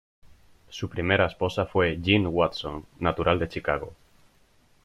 [0.69, 3.93] Su primera esposa fue Jeanne Watson, natural de Chicago.